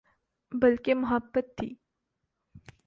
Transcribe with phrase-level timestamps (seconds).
[0.51, 1.73] بلکہ محبت تھی